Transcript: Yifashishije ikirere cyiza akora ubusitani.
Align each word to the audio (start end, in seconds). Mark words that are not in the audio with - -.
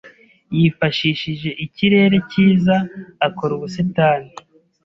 Yifashishije 0.57 1.49
ikirere 1.65 2.17
cyiza 2.29 2.75
akora 3.27 3.51
ubusitani. 3.57 4.31